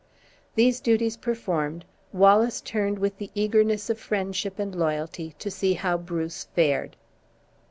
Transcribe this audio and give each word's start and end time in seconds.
These 0.55 0.79
duties 0.79 1.15
performed, 1.15 1.85
Wallace 2.11 2.59
turned 2.59 2.97
with 2.97 3.19
the 3.19 3.29
eagerness 3.35 3.87
of 3.87 3.99
friendship 3.99 4.57
and 4.57 4.73
loyalty 4.75 5.35
to 5.37 5.51
see 5.51 5.75
how 5.75 5.99
Bruce 5.99 6.45
fared. 6.55 6.95